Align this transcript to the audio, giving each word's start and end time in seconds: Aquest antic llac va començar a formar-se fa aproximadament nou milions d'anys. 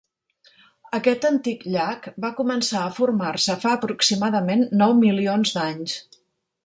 Aquest 0.99 1.27
antic 1.29 1.65
llac 1.75 2.07
va 2.25 2.31
començar 2.39 2.81
a 2.85 2.95
formar-se 3.01 3.57
fa 3.67 3.75
aproximadament 3.81 4.65
nou 4.83 4.97
milions 5.03 5.53
d'anys. 5.59 5.97